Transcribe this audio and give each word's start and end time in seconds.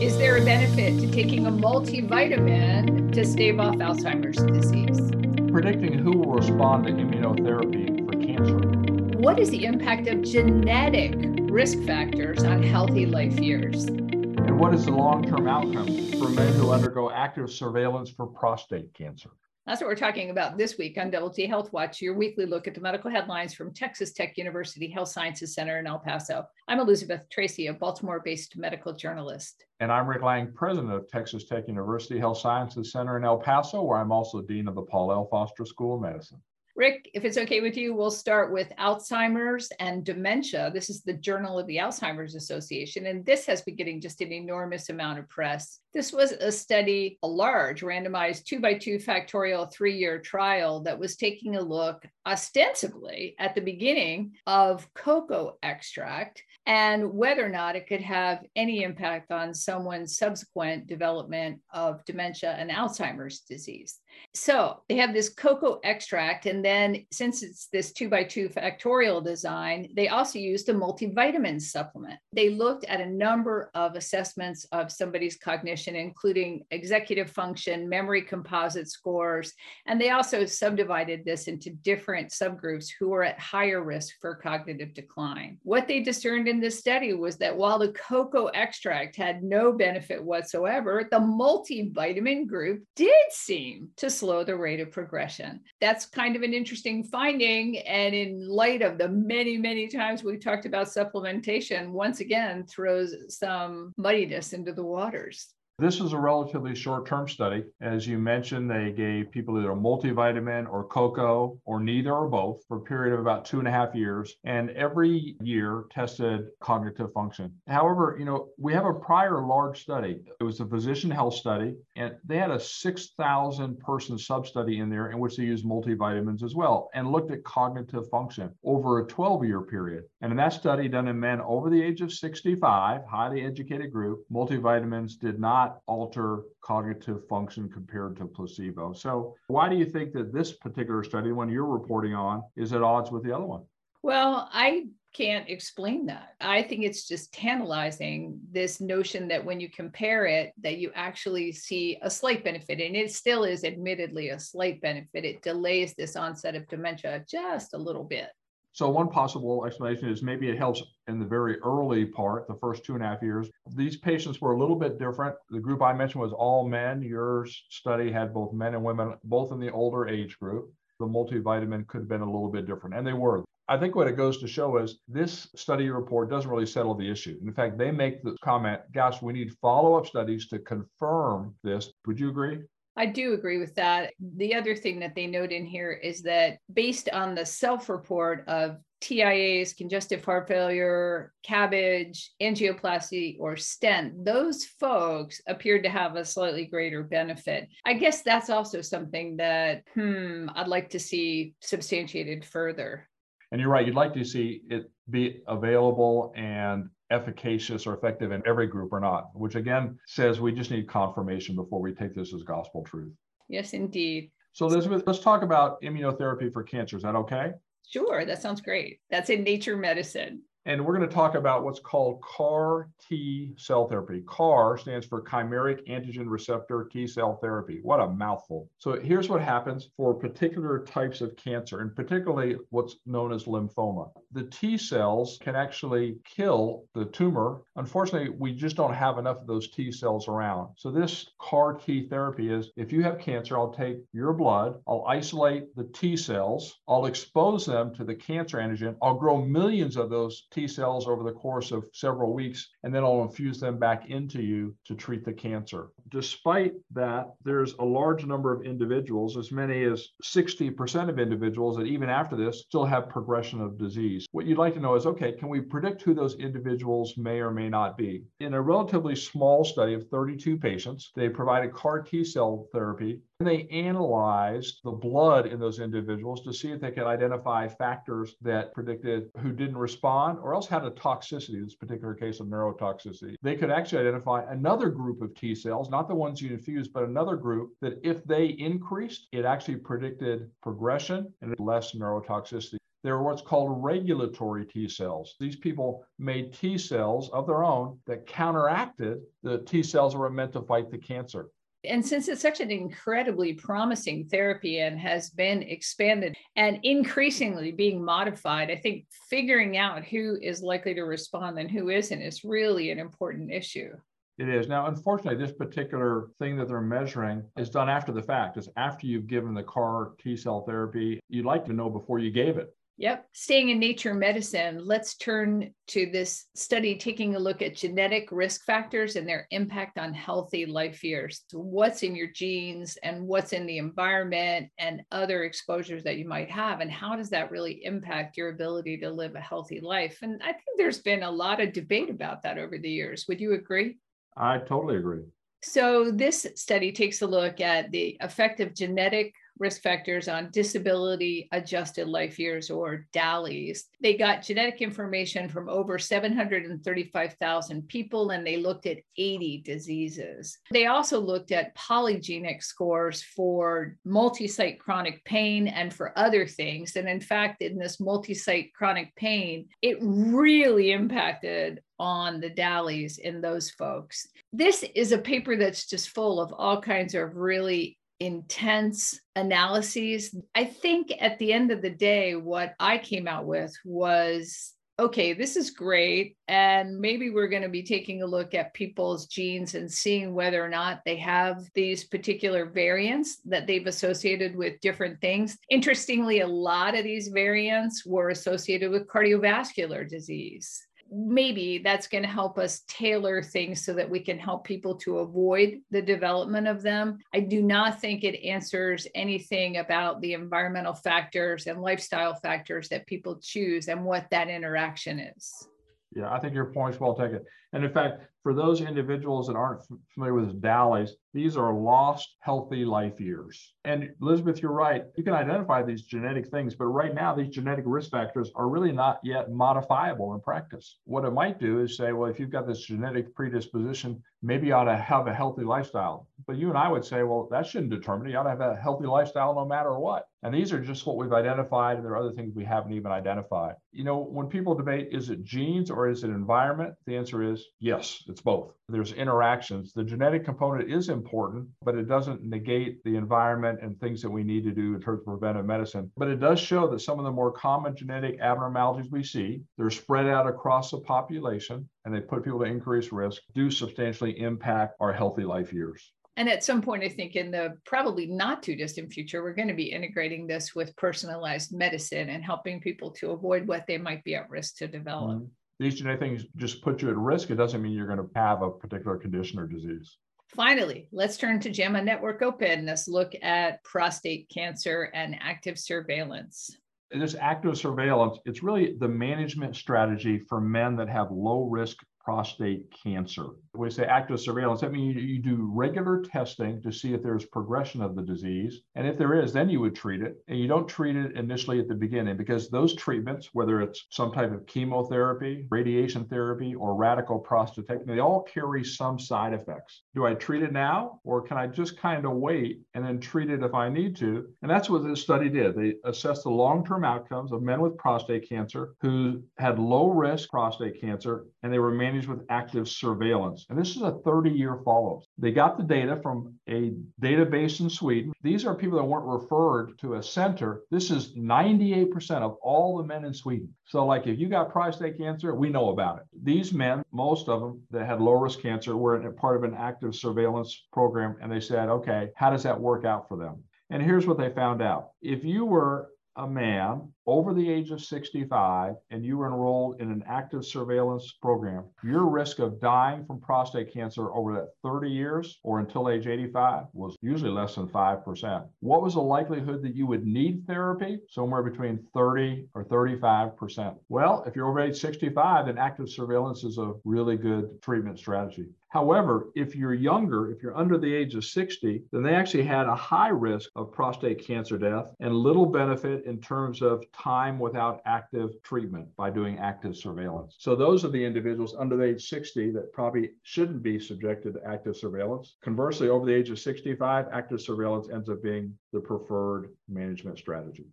Is 0.00 0.16
there 0.16 0.36
a 0.36 0.44
benefit 0.44 1.00
to 1.00 1.10
taking 1.10 1.46
a 1.46 1.50
multivitamin 1.50 3.12
to 3.12 3.24
stave 3.24 3.58
off 3.58 3.74
Alzheimer's 3.74 4.36
disease? 4.36 5.10
Predicting 5.50 5.98
who 5.98 6.12
will 6.12 6.34
respond 6.34 6.86
to 6.86 6.92
immunotherapy 6.92 8.06
for 8.06 8.12
cancer. 8.24 9.18
What 9.18 9.40
is 9.40 9.50
the 9.50 9.64
impact 9.64 10.06
of 10.06 10.22
genetic 10.22 11.16
risk 11.50 11.80
factors 11.80 12.44
on 12.44 12.62
healthy 12.62 13.06
life 13.06 13.40
years? 13.40 13.86
And 13.86 14.60
what 14.60 14.72
is 14.72 14.84
the 14.84 14.92
long 14.92 15.24
term 15.28 15.48
outcome 15.48 15.88
for 16.12 16.28
men 16.28 16.52
who 16.52 16.70
undergo 16.70 17.10
active 17.10 17.50
surveillance 17.50 18.08
for 18.08 18.28
prostate 18.28 18.94
cancer? 18.94 19.30
That's 19.68 19.82
what 19.82 19.88
we're 19.88 19.96
talking 19.96 20.30
about 20.30 20.56
this 20.56 20.78
week 20.78 20.96
on 20.96 21.10
Double 21.10 21.28
T 21.28 21.46
Health 21.46 21.74
Watch, 21.74 22.00
your 22.00 22.14
weekly 22.14 22.46
look 22.46 22.66
at 22.66 22.74
the 22.74 22.80
medical 22.80 23.10
headlines 23.10 23.52
from 23.52 23.70
Texas 23.70 24.14
Tech 24.14 24.38
University 24.38 24.88
Health 24.88 25.10
Sciences 25.10 25.52
Center 25.52 25.78
in 25.78 25.86
El 25.86 25.98
Paso. 25.98 26.46
I'm 26.68 26.80
Elizabeth 26.80 27.28
Tracy, 27.30 27.66
a 27.66 27.74
Baltimore 27.74 28.22
based 28.24 28.56
medical 28.56 28.94
journalist. 28.94 29.66
And 29.80 29.92
I'm 29.92 30.06
Rick 30.06 30.22
Lange, 30.22 30.52
president 30.54 30.94
of 30.94 31.06
Texas 31.06 31.44
Tech 31.44 31.68
University 31.68 32.18
Health 32.18 32.38
Sciences 32.38 32.90
Center 32.92 33.18
in 33.18 33.24
El 33.24 33.36
Paso, 33.36 33.82
where 33.82 33.98
I'm 33.98 34.10
also 34.10 34.40
dean 34.40 34.68
of 34.68 34.74
the 34.74 34.80
Paul 34.80 35.12
L. 35.12 35.28
Foster 35.30 35.66
School 35.66 35.96
of 35.96 36.00
Medicine. 36.00 36.40
Rick, 36.78 37.10
if 37.12 37.24
it's 37.24 37.36
okay 37.36 37.60
with 37.60 37.76
you, 37.76 37.92
we'll 37.92 38.08
start 38.08 38.52
with 38.52 38.72
Alzheimer's 38.78 39.68
and 39.80 40.04
dementia. 40.04 40.70
This 40.72 40.88
is 40.88 41.02
the 41.02 41.12
Journal 41.12 41.58
of 41.58 41.66
the 41.66 41.78
Alzheimer's 41.78 42.36
Association, 42.36 43.06
and 43.06 43.26
this 43.26 43.44
has 43.46 43.62
been 43.62 43.74
getting 43.74 44.00
just 44.00 44.20
an 44.20 44.30
enormous 44.30 44.88
amount 44.88 45.18
of 45.18 45.28
press. 45.28 45.80
This 45.92 46.12
was 46.12 46.30
a 46.30 46.52
study, 46.52 47.18
a 47.24 47.26
large 47.26 47.80
randomized 47.80 48.44
two 48.44 48.60
by 48.60 48.74
two 48.74 48.98
factorial 48.98 49.68
three 49.72 49.98
year 49.98 50.20
trial 50.20 50.80
that 50.84 50.96
was 50.96 51.16
taking 51.16 51.56
a 51.56 51.60
look 51.60 52.06
ostensibly 52.24 53.34
at 53.40 53.56
the 53.56 53.60
beginning 53.60 54.34
of 54.46 54.86
cocoa 54.94 55.58
extract 55.64 56.44
and 56.66 57.12
whether 57.12 57.44
or 57.44 57.48
not 57.48 57.74
it 57.74 57.88
could 57.88 58.02
have 58.02 58.44
any 58.54 58.84
impact 58.84 59.32
on 59.32 59.54
someone's 59.54 60.16
subsequent 60.16 60.86
development 60.86 61.60
of 61.72 62.04
dementia 62.04 62.52
and 62.52 62.70
Alzheimer's 62.70 63.40
disease. 63.40 63.98
So 64.34 64.82
they 64.88 64.96
have 64.96 65.12
this 65.12 65.30
cocoa 65.30 65.80
extract, 65.84 66.46
and 66.46 66.64
then 66.64 67.06
since 67.10 67.42
it's 67.42 67.68
this 67.72 67.92
two 67.92 68.08
by 68.08 68.24
two 68.24 68.48
factorial 68.48 69.24
design, 69.24 69.88
they 69.96 70.08
also 70.08 70.38
used 70.38 70.68
a 70.68 70.74
multivitamin 70.74 71.60
supplement. 71.60 72.18
They 72.32 72.50
looked 72.50 72.84
at 72.84 73.00
a 73.00 73.06
number 73.06 73.70
of 73.74 73.94
assessments 73.94 74.66
of 74.72 74.92
somebody's 74.92 75.36
cognition, 75.36 75.96
including 75.96 76.64
executive 76.70 77.30
function, 77.30 77.88
memory 77.88 78.22
composite 78.22 78.88
scores, 78.88 79.52
and 79.86 80.00
they 80.00 80.10
also 80.10 80.44
subdivided 80.44 81.24
this 81.24 81.48
into 81.48 81.70
different 81.70 82.30
subgroups 82.30 82.88
who 82.98 83.08
were 83.08 83.24
at 83.24 83.40
higher 83.40 83.82
risk 83.82 84.14
for 84.20 84.34
cognitive 84.34 84.94
decline. 84.94 85.58
What 85.62 85.88
they 85.88 86.00
discerned 86.00 86.48
in 86.48 86.60
this 86.60 86.78
study 86.78 87.14
was 87.14 87.36
that 87.38 87.56
while 87.56 87.78
the 87.78 87.92
cocoa 87.92 88.46
extract 88.48 89.16
had 89.16 89.42
no 89.42 89.72
benefit 89.72 90.22
whatsoever, 90.22 91.08
the 91.10 91.18
multivitamin 91.18 92.46
group 92.46 92.84
did 92.94 93.12
seem 93.30 93.88
to 93.96 94.07
slow 94.10 94.44
the 94.44 94.56
rate 94.56 94.80
of 94.80 94.90
progression. 94.90 95.60
That's 95.80 96.06
kind 96.06 96.36
of 96.36 96.42
an 96.42 96.54
interesting 96.54 97.04
finding. 97.04 97.78
And 97.78 98.14
in 98.14 98.48
light 98.48 98.82
of 98.82 98.98
the 98.98 99.08
many, 99.08 99.56
many 99.56 99.88
times 99.88 100.22
we've 100.22 100.42
talked 100.42 100.66
about 100.66 100.86
supplementation, 100.86 101.90
once 101.90 102.20
again 102.20 102.64
throws 102.66 103.14
some 103.28 103.92
muddiness 103.96 104.52
into 104.52 104.72
the 104.72 104.84
waters. 104.84 105.54
This 105.80 106.00
is 106.00 106.12
a 106.12 106.18
relatively 106.18 106.74
short 106.74 107.06
term 107.06 107.28
study. 107.28 107.62
As 107.80 108.04
you 108.04 108.18
mentioned, 108.18 108.68
they 108.68 108.90
gave 108.90 109.30
people 109.30 109.56
either 109.56 109.70
a 109.70 109.76
multivitamin 109.76 110.68
or 110.68 110.82
cocoa 110.82 111.56
or 111.66 111.78
neither 111.78 112.12
or 112.12 112.28
both 112.28 112.64
for 112.66 112.78
a 112.78 112.80
period 112.80 113.14
of 113.14 113.20
about 113.20 113.44
two 113.44 113.60
and 113.60 113.68
a 113.68 113.70
half 113.70 113.94
years, 113.94 114.34
and 114.42 114.70
every 114.70 115.36
year 115.40 115.84
tested 115.92 116.48
cognitive 116.60 117.12
function. 117.12 117.54
However, 117.68 118.16
you 118.18 118.24
know, 118.24 118.48
we 118.58 118.72
have 118.72 118.86
a 118.86 118.92
prior 118.92 119.40
large 119.46 119.80
study. 119.80 120.18
It 120.40 120.42
was 120.42 120.58
a 120.58 120.66
physician 120.66 121.12
health 121.12 121.34
study, 121.34 121.76
and 121.94 122.16
they 122.24 122.38
had 122.38 122.50
a 122.50 122.58
6,000 122.58 123.78
person 123.78 124.18
sub 124.18 124.48
study 124.48 124.80
in 124.80 124.90
there 124.90 125.12
in 125.12 125.20
which 125.20 125.36
they 125.36 125.44
used 125.44 125.64
multivitamins 125.64 126.42
as 126.42 126.56
well 126.56 126.90
and 126.94 127.12
looked 127.12 127.30
at 127.30 127.44
cognitive 127.44 128.08
function 128.08 128.50
over 128.64 128.98
a 128.98 129.06
12 129.06 129.44
year 129.44 129.60
period. 129.60 130.02
And 130.22 130.32
in 130.32 130.38
that 130.38 130.54
study 130.54 130.88
done 130.88 131.06
in 131.06 131.20
men 131.20 131.40
over 131.40 131.70
the 131.70 131.80
age 131.80 132.00
of 132.00 132.12
65, 132.12 133.02
highly 133.08 133.44
educated 133.44 133.92
group, 133.92 134.24
multivitamins 134.28 135.16
did 135.16 135.38
not 135.38 135.67
not 135.68 135.80
alter 135.86 136.42
cognitive 136.62 137.26
function 137.28 137.68
compared 137.68 138.16
to 138.16 138.26
placebo. 138.26 138.92
So, 138.92 139.34
why 139.48 139.68
do 139.68 139.76
you 139.76 139.84
think 139.84 140.12
that 140.12 140.32
this 140.32 140.52
particular 140.52 141.04
study, 141.04 141.28
the 141.28 141.34
one 141.34 141.48
you're 141.48 141.66
reporting 141.66 142.14
on, 142.14 142.42
is 142.56 142.72
at 142.72 142.82
odds 142.82 143.10
with 143.10 143.24
the 143.24 143.34
other 143.34 143.44
one? 143.44 143.62
Well, 144.02 144.48
I 144.52 144.86
can't 145.14 145.48
explain 145.48 146.06
that. 146.06 146.34
I 146.40 146.62
think 146.62 146.84
it's 146.84 147.08
just 147.08 147.32
tantalizing 147.32 148.38
this 148.50 148.80
notion 148.80 149.26
that 149.28 149.44
when 149.44 149.58
you 149.58 149.70
compare 149.70 150.26
it, 150.26 150.52
that 150.62 150.78
you 150.78 150.92
actually 150.94 151.50
see 151.52 151.98
a 152.02 152.10
slight 152.10 152.44
benefit, 152.44 152.80
and 152.80 152.94
it 152.94 153.12
still 153.12 153.44
is 153.44 153.64
admittedly 153.64 154.28
a 154.28 154.38
slight 154.38 154.80
benefit. 154.80 155.24
It 155.24 155.42
delays 155.42 155.94
this 155.94 156.14
onset 156.14 156.54
of 156.54 156.68
dementia 156.68 157.24
just 157.28 157.74
a 157.74 157.78
little 157.78 158.04
bit. 158.04 158.28
So 158.78 158.88
one 158.88 159.08
possible 159.08 159.64
explanation 159.66 160.08
is 160.08 160.22
maybe 160.22 160.48
it 160.48 160.56
helps 160.56 160.80
in 161.08 161.18
the 161.18 161.24
very 161.24 161.58
early 161.62 162.04
part, 162.04 162.46
the 162.46 162.54
first 162.60 162.84
two 162.84 162.94
and 162.94 163.02
a 163.02 163.08
half 163.08 163.20
years. 163.20 163.50
These 163.74 163.96
patients 163.96 164.40
were 164.40 164.52
a 164.52 164.56
little 164.56 164.76
bit 164.76 165.00
different. 165.00 165.34
The 165.50 165.58
group 165.58 165.82
I 165.82 165.92
mentioned 165.92 166.22
was 166.22 166.32
all 166.32 166.64
men. 166.68 167.02
Your 167.02 167.44
study 167.70 168.12
had 168.12 168.32
both 168.32 168.52
men 168.52 168.74
and 168.74 168.84
women, 168.84 169.16
both 169.24 169.50
in 169.50 169.58
the 169.58 169.72
older 169.72 170.06
age 170.06 170.38
group. 170.38 170.72
The 171.00 171.06
multivitamin 171.06 171.88
could 171.88 172.02
have 172.02 172.08
been 172.08 172.20
a 172.20 172.24
little 172.24 172.52
bit 172.52 172.68
different, 172.68 172.94
and 172.94 173.04
they 173.04 173.14
were. 173.14 173.42
I 173.66 173.78
think 173.78 173.96
what 173.96 174.06
it 174.06 174.16
goes 174.16 174.38
to 174.38 174.46
show 174.46 174.76
is 174.76 175.00
this 175.08 175.48
study 175.56 175.90
report 175.90 176.30
doesn't 176.30 176.48
really 176.48 176.64
settle 176.64 176.94
the 176.94 177.10
issue. 177.10 177.36
In 177.42 177.52
fact, 177.52 177.78
they 177.78 177.90
make 177.90 178.22
the 178.22 178.36
comment, 178.44 178.80
gosh, 178.94 179.20
we 179.20 179.32
need 179.32 179.50
follow 179.60 179.96
up 179.96 180.06
studies 180.06 180.46
to 180.50 180.60
confirm 180.60 181.52
this. 181.64 181.90
Would 182.06 182.20
you 182.20 182.28
agree? 182.28 182.60
I 182.98 183.06
do 183.06 183.32
agree 183.32 183.58
with 183.58 183.76
that. 183.76 184.12
The 184.18 184.56
other 184.56 184.74
thing 184.74 184.98
that 184.98 185.14
they 185.14 185.28
note 185.28 185.52
in 185.52 185.64
here 185.64 185.92
is 185.92 186.20
that 186.22 186.58
based 186.72 187.08
on 187.10 187.36
the 187.36 187.46
self 187.46 187.88
report 187.88 188.44
of 188.48 188.78
TIAs, 189.00 189.76
congestive 189.76 190.24
heart 190.24 190.48
failure, 190.48 191.32
CABG, 191.46 192.18
angioplasty, 192.42 193.36
or 193.38 193.56
stent, 193.56 194.24
those 194.24 194.64
folks 194.64 195.40
appeared 195.46 195.84
to 195.84 195.88
have 195.88 196.16
a 196.16 196.24
slightly 196.24 196.66
greater 196.66 197.04
benefit. 197.04 197.68
I 197.84 197.94
guess 197.94 198.22
that's 198.22 198.50
also 198.50 198.80
something 198.80 199.36
that, 199.36 199.84
hmm, 199.94 200.48
I'd 200.56 200.66
like 200.66 200.90
to 200.90 200.98
see 200.98 201.54
substantiated 201.60 202.44
further. 202.44 203.08
And 203.52 203.60
you're 203.60 203.70
right, 203.70 203.86
you'd 203.86 203.94
like 203.94 204.14
to 204.14 204.24
see 204.24 204.62
it 204.68 204.90
be 205.08 205.40
available 205.46 206.32
and 206.36 206.90
efficacious 207.10 207.86
or 207.86 207.94
effective 207.94 208.32
in 208.32 208.42
every 208.46 208.66
group 208.66 208.92
or 208.92 209.00
not, 209.00 209.30
which 209.34 209.54
again 209.54 209.98
says 210.06 210.40
we 210.40 210.52
just 210.52 210.70
need 210.70 210.88
confirmation 210.88 211.56
before 211.56 211.80
we 211.80 211.92
take 211.92 212.14
this 212.14 212.34
as 212.34 212.42
gospel 212.42 212.82
truth. 212.84 213.12
Yes, 213.48 213.72
indeed. 213.72 214.30
So, 214.52 214.66
Elizabeth, 214.66 215.04
let's 215.06 215.20
talk 215.20 215.42
about 215.42 215.80
immunotherapy 215.82 216.52
for 216.52 216.62
cancer. 216.62 216.96
Is 216.96 217.02
that 217.02 217.14
okay? 217.14 217.52
Sure, 217.88 218.24
that 218.24 218.42
sounds 218.42 218.60
great. 218.60 219.00
That's 219.10 219.30
in 219.30 219.42
Nature 219.42 219.76
Medicine. 219.76 220.42
And 220.68 220.84
we're 220.84 220.94
going 220.94 221.08
to 221.08 221.14
talk 221.14 221.34
about 221.34 221.64
what's 221.64 221.80
called 221.80 222.20
CAR 222.20 222.90
T 223.08 223.54
cell 223.56 223.88
therapy. 223.88 224.20
CAR 224.26 224.76
stands 224.76 225.06
for 225.06 225.22
chimeric 225.22 225.80
antigen 225.88 226.28
receptor 226.28 226.86
T 226.92 227.06
cell 227.06 227.38
therapy. 227.40 227.80
What 227.82 228.00
a 228.00 228.06
mouthful. 228.06 228.68
So 228.76 229.00
here's 229.00 229.30
what 229.30 229.40
happens 229.40 229.88
for 229.96 230.12
particular 230.12 230.84
types 230.84 231.22
of 231.22 231.34
cancer, 231.36 231.80
and 231.80 231.96
particularly 231.96 232.56
what's 232.68 232.96
known 233.06 233.32
as 233.32 233.44
lymphoma. 233.44 234.10
The 234.32 234.44
T 234.44 234.76
cells 234.76 235.38
can 235.40 235.56
actually 235.56 236.18
kill 236.26 236.84
the 236.94 237.06
tumor. 237.06 237.62
Unfortunately, 237.76 238.28
we 238.38 238.52
just 238.52 238.76
don't 238.76 238.92
have 238.92 239.16
enough 239.16 239.38
of 239.38 239.46
those 239.46 239.70
T 239.70 239.90
cells 239.90 240.28
around. 240.28 240.74
So 240.76 240.90
this 240.90 241.30
CAR 241.40 241.78
T 241.78 242.06
therapy 242.08 242.52
is 242.52 242.72
if 242.76 242.92
you 242.92 243.02
have 243.04 243.18
cancer, 243.18 243.56
I'll 243.56 243.72
take 243.72 244.00
your 244.12 244.34
blood, 244.34 244.82
I'll 244.86 245.06
isolate 245.08 245.74
the 245.76 245.88
T 245.94 246.14
cells, 246.14 246.78
I'll 246.86 247.06
expose 247.06 247.64
them 247.64 247.94
to 247.94 248.04
the 248.04 248.14
cancer 248.14 248.58
antigen, 248.58 248.96
I'll 249.00 249.14
grow 249.14 249.42
millions 249.42 249.96
of 249.96 250.10
those 250.10 250.46
T 250.50 250.57
Cells 250.66 251.06
over 251.06 251.22
the 251.22 251.32
course 251.32 251.70
of 251.70 251.88
several 251.92 252.32
weeks, 252.32 252.68
and 252.82 252.94
then 252.94 253.04
I'll 253.04 253.22
infuse 253.22 253.60
them 253.60 253.78
back 253.78 254.10
into 254.10 254.42
you 254.42 254.74
to 254.86 254.94
treat 254.94 255.24
the 255.24 255.32
cancer. 255.32 255.88
Despite 256.08 256.74
that, 256.92 257.34
there's 257.44 257.74
a 257.74 257.84
large 257.84 258.24
number 258.24 258.52
of 258.52 258.64
individuals, 258.64 259.36
as 259.36 259.52
many 259.52 259.84
as 259.84 260.08
60% 260.24 261.08
of 261.08 261.18
individuals, 261.18 261.76
that 261.76 261.86
even 261.86 262.08
after 262.08 262.36
this 262.36 262.62
still 262.62 262.84
have 262.84 263.08
progression 263.08 263.60
of 263.60 263.78
disease. 263.78 264.26
What 264.32 264.46
you'd 264.46 264.58
like 264.58 264.74
to 264.74 264.80
know 264.80 264.94
is 264.94 265.06
okay, 265.06 265.32
can 265.32 265.48
we 265.48 265.60
predict 265.60 266.02
who 266.02 266.14
those 266.14 266.36
individuals 266.36 267.16
may 267.16 267.40
or 267.40 267.50
may 267.50 267.68
not 267.68 267.96
be? 267.96 268.24
In 268.40 268.54
a 268.54 268.62
relatively 268.62 269.14
small 269.14 269.64
study 269.64 269.94
of 269.94 270.08
32 270.08 270.56
patients, 270.56 271.12
they 271.14 271.28
provided 271.28 271.72
CAR 271.72 272.02
T 272.02 272.24
cell 272.24 272.66
therapy 272.72 273.20
and 273.40 273.48
they 273.48 273.68
analyzed 273.68 274.80
the 274.82 274.90
blood 274.90 275.46
in 275.46 275.60
those 275.60 275.78
individuals 275.78 276.42
to 276.42 276.52
see 276.52 276.72
if 276.72 276.80
they 276.80 276.90
could 276.90 277.06
identify 277.06 277.68
factors 277.68 278.34
that 278.42 278.74
predicted 278.74 279.30
who 279.40 279.52
didn't 279.52 279.76
respond 279.78 280.37
or 280.42 280.54
else 280.54 280.66
had 280.66 280.84
a 280.84 280.90
toxicity, 280.90 281.62
this 281.62 281.74
particular 281.74 282.14
case 282.14 282.40
of 282.40 282.46
neurotoxicity. 282.46 283.36
They 283.42 283.56
could 283.56 283.70
actually 283.70 284.00
identify 284.00 284.44
another 284.50 284.88
group 284.88 285.22
of 285.22 285.34
T 285.34 285.54
cells, 285.54 285.90
not 285.90 286.08
the 286.08 286.14
ones 286.14 286.40
you 286.40 286.50
infused, 286.50 286.92
but 286.92 287.04
another 287.04 287.36
group 287.36 287.72
that 287.80 287.98
if 288.02 288.24
they 288.24 288.46
increased, 288.46 289.28
it 289.32 289.44
actually 289.44 289.76
predicted 289.76 290.50
progression 290.62 291.32
and 291.42 291.54
less 291.58 291.94
neurotoxicity. 291.94 292.78
There 293.04 293.14
are 293.14 293.22
what's 293.22 293.42
called 293.42 293.82
regulatory 293.82 294.66
T 294.66 294.88
cells. 294.88 295.36
These 295.38 295.56
people 295.56 296.04
made 296.18 296.52
T 296.52 296.76
cells 296.76 297.30
of 297.30 297.46
their 297.46 297.62
own 297.62 297.98
that 298.06 298.26
counteracted 298.26 299.20
the 299.42 299.58
T 299.58 299.82
cells 299.82 300.12
that 300.12 300.18
were 300.18 300.30
meant 300.30 300.52
to 300.54 300.62
fight 300.62 300.90
the 300.90 300.98
cancer. 300.98 301.46
And 301.84 302.04
since 302.04 302.26
it's 302.28 302.42
such 302.42 302.60
an 302.60 302.70
incredibly 302.70 303.52
promising 303.52 304.26
therapy 304.26 304.80
and 304.80 304.98
has 304.98 305.30
been 305.30 305.62
expanded 305.62 306.36
and 306.56 306.80
increasingly 306.82 307.70
being 307.70 308.04
modified, 308.04 308.70
I 308.70 308.76
think 308.76 309.06
figuring 309.30 309.76
out 309.76 310.04
who 310.04 310.36
is 310.42 310.60
likely 310.62 310.94
to 310.94 311.02
respond 311.02 311.58
and 311.58 311.70
who 311.70 311.88
isn't 311.88 312.20
is 312.20 312.42
really 312.42 312.90
an 312.90 312.98
important 312.98 313.52
issue. 313.52 313.90
It 314.38 314.48
is. 314.48 314.68
Now, 314.68 314.86
unfortunately, 314.86 315.44
this 315.44 315.54
particular 315.54 316.28
thing 316.38 316.56
that 316.58 316.68
they're 316.68 316.80
measuring 316.80 317.42
is 317.56 317.70
done 317.70 317.88
after 317.88 318.12
the 318.12 318.22
fact. 318.22 318.56
It's 318.56 318.68
after 318.76 319.06
you've 319.06 319.26
given 319.26 319.52
the 319.52 319.64
CAR 319.64 320.12
T 320.22 320.36
cell 320.36 320.64
therapy. 320.64 321.18
You'd 321.28 321.44
like 321.44 321.64
to 321.66 321.72
know 321.72 321.90
before 321.90 322.20
you 322.20 322.30
gave 322.30 322.56
it. 322.56 322.72
Yep. 323.00 323.28
Staying 323.32 323.68
in 323.68 323.78
nature 323.78 324.12
medicine, 324.12 324.80
let's 324.84 325.16
turn 325.16 325.72
to 325.86 326.10
this 326.10 326.46
study 326.56 326.98
taking 326.98 327.36
a 327.36 327.38
look 327.38 327.62
at 327.62 327.76
genetic 327.76 328.28
risk 328.32 328.64
factors 328.64 329.14
and 329.14 329.26
their 329.26 329.46
impact 329.52 329.98
on 329.98 330.12
healthy 330.12 330.66
life 330.66 331.04
years. 331.04 331.44
So 331.46 331.60
what's 331.60 332.02
in 332.02 332.16
your 332.16 332.26
genes 332.26 332.98
and 333.04 333.28
what's 333.28 333.52
in 333.52 333.66
the 333.66 333.78
environment 333.78 334.70
and 334.78 335.02
other 335.12 335.44
exposures 335.44 336.02
that 336.02 336.16
you 336.16 336.26
might 336.26 336.50
have, 336.50 336.80
and 336.80 336.90
how 336.90 337.14
does 337.14 337.30
that 337.30 337.52
really 337.52 337.84
impact 337.84 338.36
your 338.36 338.48
ability 338.48 338.98
to 338.98 339.10
live 339.10 339.36
a 339.36 339.40
healthy 339.40 339.80
life? 339.80 340.18
And 340.22 340.42
I 340.42 340.52
think 340.52 340.76
there's 340.76 340.98
been 340.98 341.22
a 341.22 341.30
lot 341.30 341.60
of 341.60 341.72
debate 341.72 342.10
about 342.10 342.42
that 342.42 342.58
over 342.58 342.78
the 342.78 342.90
years. 342.90 343.26
Would 343.28 343.40
you 343.40 343.52
agree? 343.52 343.98
I 344.36 344.58
totally 344.58 344.96
agree. 344.96 345.22
So, 345.62 346.12
this 346.12 346.46
study 346.54 346.92
takes 346.92 347.22
a 347.22 347.26
look 347.26 347.60
at 347.60 347.90
the 347.90 348.16
effect 348.20 348.60
of 348.60 348.74
genetic 348.74 349.34
risk 349.58 349.82
factors 349.82 350.28
on 350.28 350.50
disability 350.50 351.48
adjusted 351.52 352.08
life 352.08 352.38
years 352.38 352.70
or 352.70 353.06
DALYs. 353.12 353.80
They 354.00 354.14
got 354.14 354.42
genetic 354.42 354.80
information 354.80 355.48
from 355.48 355.68
over 355.68 355.98
735,000 355.98 357.88
people 357.88 358.30
and 358.30 358.46
they 358.46 358.56
looked 358.56 358.86
at 358.86 358.98
80 359.16 359.62
diseases. 359.64 360.58
They 360.70 360.86
also 360.86 361.20
looked 361.20 361.52
at 361.52 361.76
polygenic 361.76 362.62
scores 362.62 363.22
for 363.22 363.96
multi 364.04 364.46
site 364.46 364.78
chronic 364.78 365.24
pain 365.24 365.68
and 365.68 365.92
for 365.92 366.18
other 366.18 366.46
things. 366.46 366.96
And 366.96 367.08
in 367.08 367.20
fact, 367.20 367.62
in 367.62 367.78
this 367.78 368.00
multi 368.00 368.34
site 368.34 368.72
chronic 368.74 369.14
pain, 369.16 369.68
it 369.82 369.98
really 370.00 370.92
impacted 370.92 371.80
on 371.98 372.40
the 372.40 372.50
DALYs 372.50 373.18
in 373.18 373.40
those 373.40 373.70
folks. 373.70 374.28
This 374.52 374.84
is 374.94 375.12
a 375.12 375.18
paper 375.18 375.56
that's 375.56 375.86
just 375.86 376.10
full 376.10 376.40
of 376.40 376.52
all 376.52 376.80
kinds 376.80 377.14
of 377.14 377.36
really 377.36 377.98
intense 378.20 379.20
analyses. 379.36 380.34
I 380.54 380.64
think 380.64 381.12
at 381.20 381.38
the 381.38 381.52
end 381.52 381.70
of 381.70 381.82
the 381.82 381.90
day, 381.90 382.34
what 382.34 382.74
I 382.80 382.98
came 382.98 383.28
out 383.28 383.46
with 383.46 383.74
was 383.84 384.74
okay, 385.00 385.32
this 385.32 385.54
is 385.56 385.70
great. 385.70 386.36
And 386.48 386.98
maybe 386.98 387.30
we're 387.30 387.48
going 387.48 387.62
to 387.62 387.68
be 387.68 387.84
taking 387.84 388.22
a 388.22 388.26
look 388.26 388.52
at 388.52 388.74
people's 388.74 389.26
genes 389.26 389.74
and 389.76 389.90
seeing 389.90 390.34
whether 390.34 390.64
or 390.64 390.68
not 390.68 391.02
they 391.04 391.16
have 391.16 391.62
these 391.74 392.04
particular 392.04 392.66
variants 392.66 393.36
that 393.44 393.66
they've 393.66 393.86
associated 393.86 394.56
with 394.56 394.80
different 394.80 395.20
things. 395.20 395.56
Interestingly, 395.70 396.40
a 396.40 396.48
lot 396.48 396.96
of 396.96 397.04
these 397.04 397.28
variants 397.28 398.04
were 398.04 398.30
associated 398.30 398.90
with 398.90 399.06
cardiovascular 399.06 400.08
disease 400.08 400.87
maybe 401.10 401.78
that's 401.78 402.06
going 402.06 402.22
to 402.22 402.28
help 402.28 402.58
us 402.58 402.82
tailor 402.86 403.42
things 403.42 403.84
so 403.84 403.94
that 403.94 404.08
we 404.08 404.20
can 404.20 404.38
help 404.38 404.64
people 404.64 404.94
to 404.96 405.18
avoid 405.18 405.80
the 405.90 406.02
development 406.02 406.66
of 406.66 406.82
them. 406.82 407.18
I 407.32 407.40
do 407.40 407.62
not 407.62 408.00
think 408.00 408.24
it 408.24 408.42
answers 408.42 409.06
anything 409.14 409.78
about 409.78 410.20
the 410.20 410.34
environmental 410.34 410.94
factors 410.94 411.66
and 411.66 411.80
lifestyle 411.80 412.34
factors 412.34 412.88
that 412.88 413.06
people 413.06 413.36
choose 413.36 413.88
and 413.88 414.04
what 414.04 414.28
that 414.30 414.48
interaction 414.48 415.18
is. 415.18 415.68
Yeah, 416.14 416.32
I 416.32 416.40
think 416.40 416.54
your 416.54 416.72
point's 416.72 416.98
well 416.98 417.14
taken. 417.14 417.44
And 417.72 417.84
in 417.84 417.92
fact, 417.92 418.22
for 418.42 418.54
those 418.54 418.80
individuals 418.80 419.46
that 419.46 419.56
aren't 419.56 419.82
familiar 420.14 420.32
with 420.32 420.62
DALYs, 420.62 421.10
these 421.34 421.54
are 421.56 421.74
lost 421.74 422.36
healthy 422.40 422.84
life 422.84 423.20
years. 423.20 423.74
And 423.84 424.10
Elizabeth, 424.22 424.62
you're 424.62 424.72
right. 424.72 425.04
You 425.16 425.22
can 425.22 425.34
identify 425.34 425.82
these 425.82 426.02
genetic 426.02 426.48
things, 426.48 426.74
but 426.74 426.86
right 426.86 427.14
now, 427.14 427.34
these 427.34 427.50
genetic 427.50 427.84
risk 427.86 428.10
factors 428.10 428.50
are 428.54 428.70
really 428.70 428.92
not 428.92 429.20
yet 429.22 429.50
modifiable 429.50 430.32
in 430.32 430.40
practice. 430.40 430.98
What 431.04 431.26
it 431.26 431.32
might 431.32 431.60
do 431.60 431.80
is 431.80 431.96
say, 431.98 432.12
well, 432.12 432.30
if 432.30 432.40
you've 432.40 432.50
got 432.50 432.66
this 432.66 432.80
genetic 432.80 433.34
predisposition, 433.34 434.22
maybe 434.42 434.68
you 434.68 434.74
ought 434.74 434.84
to 434.84 434.96
have 434.96 435.26
a 435.26 435.34
healthy 435.34 435.62
lifestyle. 435.62 436.26
But 436.48 436.56
you 436.56 436.70
and 436.70 436.78
I 436.78 436.88
would 436.88 437.04
say, 437.04 437.24
well, 437.24 437.46
that 437.50 437.66
shouldn't 437.66 437.90
determine 437.90 438.26
it. 438.26 438.30
You 438.30 438.38
ought 438.38 438.44
to 438.44 438.48
have 438.48 438.62
a 438.62 438.74
healthy 438.74 439.04
lifestyle 439.04 439.54
no 439.54 439.66
matter 439.66 439.98
what. 439.98 440.24
And 440.42 440.54
these 440.54 440.72
are 440.72 440.80
just 440.80 441.04
what 441.04 441.16
we've 441.16 441.32
identified, 441.32 441.96
and 441.96 442.04
there 442.04 442.12
are 442.12 442.16
other 442.16 442.32
things 442.32 442.54
we 442.54 442.64
haven't 442.64 442.92
even 442.92 443.10
identified. 443.10 443.74
You 443.92 444.04
know, 444.04 444.18
when 444.18 444.46
people 444.46 444.74
debate, 444.74 445.08
is 445.10 445.28
it 445.28 445.42
genes 445.44 445.90
or 445.90 446.08
is 446.08 446.24
it 446.24 446.30
environment? 446.30 446.94
The 447.06 447.16
answer 447.16 447.42
is 447.42 447.66
yes, 447.80 448.22
it's 448.28 448.40
both. 448.40 448.72
There's 448.88 449.12
interactions. 449.12 449.92
The 449.92 450.04
genetic 450.04 450.44
component 450.44 450.90
is 450.90 451.10
important, 451.10 451.68
but 451.82 451.96
it 451.96 452.08
doesn't 452.08 452.42
negate 452.42 453.02
the 453.04 453.16
environment 453.16 453.80
and 453.82 453.98
things 453.98 454.22
that 454.22 454.30
we 454.30 454.42
need 454.42 454.64
to 454.64 454.72
do 454.72 454.94
in 454.94 455.02
terms 455.02 455.20
of 455.20 455.26
preventive 455.26 455.66
medicine. 455.66 456.10
But 456.16 456.28
it 456.28 456.40
does 456.40 456.60
show 456.60 456.88
that 456.88 457.00
some 457.00 457.18
of 457.18 457.26
the 457.26 457.32
more 457.32 457.52
common 457.52 457.94
genetic 457.94 458.40
abnormalities 458.40 459.10
we 459.10 459.22
see, 459.22 459.60
they're 459.76 459.90
spread 459.90 460.26
out 460.26 460.46
across 460.46 460.92
the 460.92 461.00
population 461.00 461.86
and 462.06 462.14
they 462.14 462.20
put 462.20 462.44
people 462.44 462.60
to 462.60 462.64
increased 462.64 463.12
risk, 463.12 463.42
do 463.54 463.70
substantially 463.70 464.40
impact 464.40 464.94
our 465.00 465.12
healthy 465.12 465.44
life 465.44 465.74
years. 465.74 466.12
And 466.38 466.48
at 466.48 466.62
some 466.62 466.80
point, 466.80 467.02
I 467.02 467.08
think 467.08 467.34
in 467.34 467.50
the 467.50 467.76
probably 467.84 468.24
not 468.26 468.62
too 468.62 468.76
distant 468.76 469.12
future, 469.12 469.42
we're 469.42 469.54
going 469.54 469.66
to 469.66 469.74
be 469.74 469.90
integrating 469.90 470.46
this 470.46 470.72
with 470.72 470.94
personalized 470.94 471.76
medicine 471.76 472.28
and 472.28 472.44
helping 472.44 472.80
people 472.80 473.10
to 473.14 473.32
avoid 473.32 473.66
what 473.66 473.88
they 473.88 473.98
might 473.98 474.22
be 474.22 474.36
at 474.36 474.48
risk 474.48 474.76
to 474.76 474.86
develop. 474.86 475.38
Mm-hmm. 475.38 475.46
These 475.80 475.96
genetic 475.96 476.20
things 476.20 476.44
just 476.54 476.80
put 476.80 477.02
you 477.02 477.10
at 477.10 477.16
risk. 477.16 477.50
It 477.50 477.56
doesn't 477.56 477.82
mean 477.82 477.90
you're 477.90 478.06
going 478.06 478.20
to 478.20 478.30
have 478.36 478.62
a 478.62 478.70
particular 478.70 479.16
condition 479.16 479.58
or 479.58 479.66
disease. 479.66 480.16
Finally, 480.54 481.08
let's 481.10 481.36
turn 481.36 481.58
to 481.58 481.70
JAMA 481.70 482.02
Network 482.02 482.40
Open. 482.40 482.86
Let's 482.86 483.08
look 483.08 483.32
at 483.42 483.82
prostate 483.82 484.48
cancer 484.48 485.10
and 485.14 485.34
active 485.40 485.76
surveillance. 485.76 486.70
This 487.10 487.34
active 487.34 487.76
surveillance, 487.76 488.38
it's 488.44 488.62
really 488.62 488.94
the 489.00 489.08
management 489.08 489.74
strategy 489.74 490.38
for 490.48 490.60
men 490.60 490.94
that 490.96 491.08
have 491.08 491.32
low 491.32 491.64
risk 491.64 491.98
prostate 492.28 492.84
cancer. 493.02 493.46
We 493.72 493.88
say 493.88 494.04
active 494.04 494.38
surveillance, 494.38 494.82
that 494.82 494.92
means 494.92 495.16
you, 495.16 495.38
do 495.38 495.70
regular 495.72 496.20
testing 496.20 496.82
to 496.82 496.92
see 496.92 497.14
if 497.14 497.22
there's 497.22 497.46
progression 497.46 498.02
of 498.02 498.16
the 498.16 498.22
disease. 498.22 498.82
And 498.96 499.06
if 499.06 499.16
there 499.16 499.40
is, 499.40 499.50
then 499.54 499.70
you 499.70 499.80
would 499.80 499.94
treat 499.94 500.20
it. 500.20 500.36
And 500.46 500.58
you 500.58 500.68
don't 500.68 500.86
treat 500.86 501.16
it 501.16 501.36
initially 501.36 501.78
at 501.80 501.88
the 501.88 501.94
beginning 501.94 502.36
because 502.36 502.68
those 502.68 502.94
treatments, 502.94 503.48
whether 503.54 503.80
it's 503.80 504.04
some 504.10 504.30
type 504.32 504.52
of 504.52 504.66
chemotherapy, 504.66 505.68
radiation 505.70 506.26
therapy, 506.26 506.74
or 506.74 506.96
radical 506.96 507.42
prostatectomy, 507.42 508.06
they 508.06 508.18
all 508.18 508.42
carry 508.42 508.84
some 508.84 509.18
side 509.18 509.54
effects. 509.54 510.02
Do 510.14 510.26
I 510.26 510.34
treat 510.34 510.62
it 510.62 510.72
now 510.72 511.20
or 511.24 511.40
can 511.40 511.56
I 511.56 511.66
just 511.66 511.98
kind 511.98 512.26
of 512.26 512.32
wait 512.32 512.80
and 512.92 513.02
then 513.02 513.20
treat 513.20 513.48
it 513.48 513.62
if 513.62 513.72
I 513.72 513.88
need 513.88 514.16
to? 514.16 514.48
And 514.60 514.70
that's 514.70 514.90
what 514.90 515.02
this 515.02 515.22
study 515.22 515.48
did. 515.48 515.76
They 515.76 515.94
assessed 516.04 516.42
the 516.42 516.50
long 516.50 516.84
term 516.84 517.04
outcomes 517.04 517.52
of 517.52 517.62
men 517.62 517.80
with 517.80 517.96
prostate 517.96 518.46
cancer 518.46 518.94
who 519.00 519.42
had 519.56 519.78
low 519.78 520.10
risk 520.10 520.50
prostate 520.50 521.00
cancer 521.00 521.46
and 521.62 521.72
they 521.72 521.78
were 521.78 521.90
managed 521.90 522.17
managed 522.18 522.28
with 522.28 522.46
active 522.50 522.88
surveillance. 522.88 523.66
And 523.70 523.78
this 523.78 523.94
is 523.94 524.02
a 524.02 524.18
30 524.24 524.50
year 524.50 524.80
follow 524.84 525.18
up. 525.18 525.22
They 525.38 525.52
got 525.52 525.78
the 525.78 525.84
data 525.84 526.18
from 526.22 526.54
a 526.68 526.92
database 527.22 527.80
in 527.80 527.88
Sweden. 527.88 528.32
These 528.42 528.64
are 528.66 528.74
people 528.74 528.98
that 528.98 529.04
weren't 529.04 529.26
referred 529.26 529.98
to 530.00 530.14
a 530.14 530.22
center. 530.22 530.82
This 530.90 531.10
is 531.10 531.36
98% 531.36 532.42
of 532.42 532.56
all 532.62 532.96
the 532.96 533.04
men 533.04 533.24
in 533.24 533.32
Sweden. 533.32 533.72
So, 533.86 534.04
like 534.04 534.26
if 534.26 534.38
you 534.38 534.48
got 534.48 534.72
prostate 534.72 535.18
cancer, 535.18 535.54
we 535.54 535.68
know 535.68 535.90
about 535.90 536.18
it. 536.18 536.24
These 536.42 536.72
men, 536.72 537.02
most 537.12 537.48
of 537.48 537.60
them 537.60 537.82
that 537.90 538.06
had 538.06 538.20
low 538.20 538.34
risk 538.34 538.60
cancer, 538.60 538.96
were 538.96 539.18
part 539.32 539.56
of 539.56 539.64
an 539.64 539.74
active 539.74 540.14
surveillance 540.14 540.86
program. 540.92 541.36
And 541.40 541.50
they 541.52 541.60
said, 541.60 541.88
okay, 541.88 542.30
how 542.34 542.50
does 542.50 542.64
that 542.64 542.80
work 542.80 543.04
out 543.04 543.28
for 543.28 543.36
them? 543.36 543.62
And 543.90 544.02
here's 544.02 544.26
what 544.26 544.38
they 544.38 544.50
found 544.50 544.82
out. 544.82 545.10
If 545.22 545.44
you 545.44 545.64
were 545.64 546.08
a 546.36 546.46
man 546.46 547.12
over 547.28 547.52
the 547.52 547.70
age 547.70 547.90
of 547.90 548.00
65 548.00 548.94
and 549.10 549.22
you 549.22 549.36
were 549.36 549.46
enrolled 549.46 550.00
in 550.00 550.10
an 550.10 550.24
active 550.26 550.64
surveillance 550.64 551.30
program, 551.42 551.84
your 552.02 552.24
risk 552.24 552.58
of 552.58 552.80
dying 552.80 553.22
from 553.26 553.38
prostate 553.38 553.92
cancer 553.92 554.32
over 554.32 554.54
that 554.54 554.70
30 554.82 555.10
years 555.10 555.60
or 555.62 555.78
until 555.78 556.08
age 556.08 556.26
85 556.26 556.86
was 556.94 557.16
usually 557.20 557.50
less 557.50 557.74
than 557.74 557.86
5%. 557.86 558.66
What 558.80 559.02
was 559.02 559.12
the 559.12 559.20
likelihood 559.20 559.82
that 559.82 559.94
you 559.94 560.06
would 560.06 560.24
need 560.24 560.66
therapy? 560.66 561.20
Somewhere 561.28 561.62
between 561.62 562.02
30 562.14 562.66
or 562.72 562.84
35%. 562.86 563.94
Well, 564.08 564.42
if 564.46 564.56
you're 564.56 564.68
over 564.70 564.80
age 564.80 564.98
65, 564.98 565.66
then 565.66 565.76
active 565.76 566.08
surveillance 566.08 566.64
is 566.64 566.78
a 566.78 566.94
really 567.04 567.36
good 567.36 567.82
treatment 567.82 568.18
strategy. 568.18 568.68
However, 568.90 569.50
if 569.54 569.76
you're 569.76 569.92
younger, 569.92 570.50
if 570.50 570.62
you're 570.62 570.76
under 570.76 570.96
the 570.96 571.12
age 571.12 571.34
of 571.34 571.44
60, 571.44 572.04
then 572.10 572.22
they 572.22 572.34
actually 572.34 572.64
had 572.64 572.86
a 572.86 572.94
high 572.94 573.28
risk 573.28 573.68
of 573.76 573.92
prostate 573.92 574.42
cancer 574.42 574.78
death 574.78 575.14
and 575.20 575.34
little 575.34 575.66
benefit 575.66 576.24
in 576.24 576.40
terms 576.40 576.80
of 576.80 577.04
time 577.18 577.58
without 577.58 578.00
active 578.06 578.62
treatment 578.62 579.08
by 579.16 579.30
doing 579.30 579.58
active 579.58 579.96
surveillance. 579.96 580.56
So 580.58 580.76
those 580.76 581.04
are 581.04 581.08
the 581.08 581.24
individuals 581.24 581.74
under 581.78 581.96
the 581.96 582.04
age 582.04 582.28
60 582.28 582.70
that 582.72 582.92
probably 582.92 583.30
shouldn't 583.42 583.82
be 583.82 583.98
subjected 583.98 584.54
to 584.54 584.64
active 584.66 584.96
surveillance. 584.96 585.56
Conversely, 585.62 586.08
over 586.08 586.24
the 586.24 586.34
age 586.34 586.50
of 586.50 586.58
65, 586.58 587.26
active 587.32 587.60
surveillance 587.60 588.08
ends 588.08 588.28
up 588.28 588.42
being 588.42 588.76
the 588.92 589.00
preferred 589.00 589.70
management 589.88 590.38
strategy. 590.38 590.86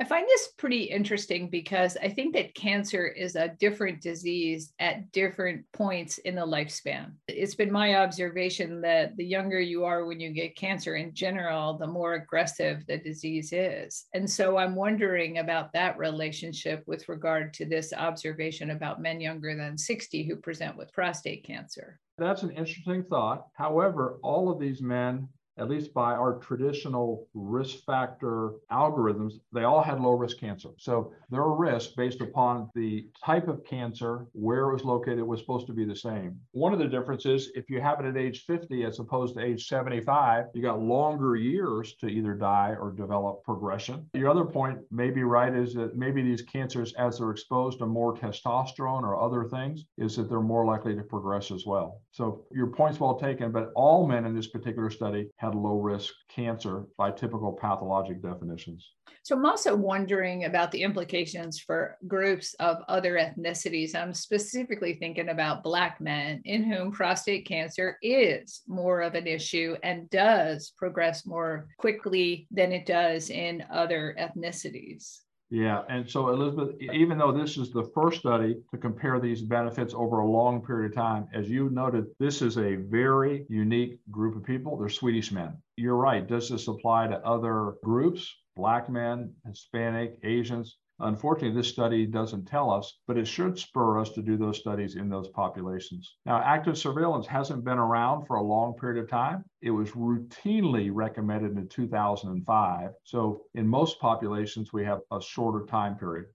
I 0.00 0.04
find 0.04 0.26
this 0.26 0.48
pretty 0.58 0.84
interesting 0.84 1.48
because 1.48 1.96
I 2.02 2.08
think 2.08 2.34
that 2.34 2.54
cancer 2.54 3.06
is 3.06 3.36
a 3.36 3.54
different 3.60 4.00
disease 4.00 4.72
at 4.78 5.12
different 5.12 5.64
points 5.72 6.18
in 6.18 6.34
the 6.34 6.46
lifespan. 6.46 7.12
It's 7.28 7.54
been 7.54 7.70
my 7.70 7.96
observation 7.96 8.80
that 8.80 9.16
the 9.16 9.24
younger 9.24 9.60
you 9.60 9.84
are 9.84 10.04
when 10.04 10.18
you 10.18 10.30
get 10.30 10.56
cancer 10.56 10.96
in 10.96 11.14
general, 11.14 11.78
the 11.78 11.86
more 11.86 12.14
aggressive 12.14 12.84
the 12.86 12.98
disease 12.98 13.52
is. 13.52 14.06
And 14.12 14.28
so 14.28 14.56
I'm 14.56 14.74
wondering 14.74 15.38
about 15.38 15.72
that 15.74 15.98
relationship 15.98 16.82
with 16.86 17.08
regard 17.08 17.54
to 17.54 17.66
this 17.66 17.92
observation 17.92 18.70
about 18.70 19.00
men 19.00 19.20
younger 19.20 19.54
than 19.54 19.78
60 19.78 20.24
who 20.24 20.36
present 20.36 20.76
with 20.76 20.92
prostate 20.92 21.44
cancer. 21.44 22.00
That's 22.18 22.42
an 22.42 22.50
interesting 22.50 23.04
thought. 23.04 23.46
However, 23.52 24.18
all 24.22 24.50
of 24.50 24.58
these 24.58 24.82
men 24.82 25.28
at 25.58 25.68
least 25.68 25.92
by 25.92 26.12
our 26.12 26.38
traditional 26.38 27.26
risk 27.34 27.84
factor 27.84 28.52
algorithms, 28.70 29.34
they 29.52 29.64
all 29.64 29.82
had 29.82 30.00
low 30.00 30.12
risk 30.12 30.38
cancer. 30.38 30.70
So 30.78 31.12
their 31.30 31.44
risk 31.44 31.94
based 31.96 32.20
upon 32.20 32.70
the 32.74 33.06
type 33.24 33.48
of 33.48 33.64
cancer, 33.64 34.26
where 34.32 34.70
it 34.70 34.72
was 34.72 34.84
located, 34.84 35.22
was 35.22 35.40
supposed 35.40 35.66
to 35.66 35.72
be 35.72 35.84
the 35.84 35.96
same. 35.96 36.40
One 36.52 36.72
of 36.72 36.78
the 36.78 36.88
differences, 36.88 37.50
if 37.54 37.68
you 37.68 37.80
have 37.80 38.00
it 38.00 38.06
at 38.06 38.16
age 38.16 38.44
50 38.46 38.84
as 38.84 38.98
opposed 38.98 39.36
to 39.36 39.44
age 39.44 39.66
75, 39.66 40.46
you 40.54 40.62
got 40.62 40.80
longer 40.80 41.36
years 41.36 41.94
to 42.00 42.06
either 42.06 42.34
die 42.34 42.74
or 42.80 42.92
develop 42.92 43.44
progression. 43.44 44.06
Your 44.14 44.30
other 44.30 44.44
point 44.44 44.78
may 44.90 45.10
be 45.10 45.22
right 45.22 45.54
is 45.54 45.74
that 45.74 45.96
maybe 45.96 46.22
these 46.22 46.42
cancers, 46.42 46.92
as 46.94 47.18
they're 47.18 47.30
exposed 47.30 47.78
to 47.78 47.86
more 47.86 48.14
testosterone 48.14 49.02
or 49.02 49.20
other 49.20 49.44
things, 49.44 49.84
is 49.98 50.16
that 50.16 50.28
they're 50.28 50.40
more 50.40 50.64
likely 50.64 50.94
to 50.94 51.02
progress 51.02 51.50
as 51.50 51.66
well. 51.66 52.00
So 52.10 52.44
your 52.52 52.68
point's 52.68 53.00
well 53.00 53.18
taken, 53.18 53.52
but 53.52 53.72
all 53.74 54.06
men 54.06 54.24
in 54.24 54.34
this 54.34 54.48
particular 54.48 54.90
study 54.90 55.30
had 55.42 55.56
low 55.56 55.80
risk 55.80 56.14
cancer 56.28 56.84
by 56.96 57.10
typical 57.10 57.52
pathologic 57.52 58.22
definitions. 58.22 58.92
So 59.24 59.36
I'm 59.36 59.44
also 59.44 59.74
wondering 59.74 60.44
about 60.44 60.70
the 60.70 60.82
implications 60.82 61.58
for 61.58 61.98
groups 62.06 62.54
of 62.60 62.78
other 62.88 63.14
ethnicities. 63.14 63.96
I'm 63.96 64.14
specifically 64.14 64.94
thinking 64.94 65.30
about 65.30 65.64
Black 65.64 66.00
men 66.00 66.42
in 66.44 66.62
whom 66.62 66.92
prostate 66.92 67.44
cancer 67.44 67.98
is 68.02 68.62
more 68.68 69.00
of 69.00 69.14
an 69.16 69.26
issue 69.26 69.76
and 69.82 70.08
does 70.10 70.72
progress 70.78 71.26
more 71.26 71.66
quickly 71.76 72.46
than 72.52 72.70
it 72.70 72.86
does 72.86 73.28
in 73.28 73.64
other 73.68 74.14
ethnicities. 74.20 75.18
Yeah, 75.52 75.82
and 75.90 76.08
so 76.08 76.30
Elizabeth, 76.30 76.80
even 76.80 77.18
though 77.18 77.30
this 77.30 77.58
is 77.58 77.70
the 77.70 77.84
first 77.94 78.20
study 78.20 78.56
to 78.70 78.78
compare 78.78 79.20
these 79.20 79.42
benefits 79.42 79.92
over 79.92 80.20
a 80.20 80.26
long 80.26 80.64
period 80.64 80.92
of 80.92 80.96
time, 80.96 81.28
as 81.34 81.50
you 81.50 81.68
noted, 81.68 82.06
this 82.18 82.40
is 82.40 82.56
a 82.56 82.76
very 82.76 83.44
unique 83.50 83.98
group 84.10 84.34
of 84.34 84.44
people. 84.44 84.78
They're 84.78 84.88
Swedish 84.88 85.30
men. 85.30 85.52
You're 85.76 85.96
right. 85.96 86.26
Does 86.26 86.48
this 86.48 86.68
apply 86.68 87.08
to 87.08 87.18
other 87.18 87.74
groups? 87.84 88.34
Black 88.56 88.88
men, 88.88 89.34
Hispanic, 89.46 90.18
Asians, 90.24 90.78
Unfortunately, 91.00 91.56
this 91.56 91.68
study 91.68 92.06
doesn't 92.06 92.46
tell 92.46 92.70
us, 92.70 92.98
but 93.06 93.18
it 93.18 93.26
should 93.26 93.58
spur 93.58 93.98
us 93.98 94.10
to 94.10 94.22
do 94.22 94.36
those 94.36 94.58
studies 94.58 94.96
in 94.96 95.08
those 95.08 95.28
populations. 95.28 96.16
Now, 96.26 96.40
active 96.42 96.78
surveillance 96.78 97.26
hasn't 97.26 97.64
been 97.64 97.78
around 97.78 98.26
for 98.26 98.36
a 98.36 98.42
long 98.42 98.74
period 98.74 99.02
of 99.02 99.10
time. 99.10 99.44
It 99.62 99.70
was 99.70 99.90
routinely 99.90 100.90
recommended 100.92 101.56
in 101.56 101.68
2005. 101.68 102.90
So, 103.04 103.42
in 103.54 103.66
most 103.66 103.98
populations, 104.00 104.72
we 104.72 104.84
have 104.84 105.00
a 105.10 105.20
shorter 105.20 105.66
time 105.66 105.96
period. 105.96 106.26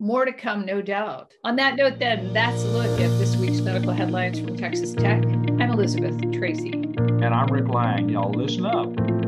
More 0.00 0.24
to 0.24 0.32
come, 0.32 0.66
no 0.66 0.82
doubt. 0.82 1.32
On 1.44 1.54
that 1.56 1.76
note, 1.76 1.98
then, 1.98 2.32
that's 2.32 2.62
a 2.64 2.68
look 2.68 3.00
at 3.00 3.18
this 3.18 3.36
week's 3.36 3.60
medical 3.60 3.92
headlines 3.92 4.40
from 4.40 4.56
Texas 4.56 4.92
Tech. 4.92 5.22
I'm 5.24 5.70
Elizabeth 5.70 6.20
Tracy. 6.32 6.72
And 6.72 7.26
I'm 7.26 7.46
Rick 7.46 7.68
Lange. 7.68 8.08
Y'all 8.08 8.32
listen 8.32 8.66
up. 8.66 9.23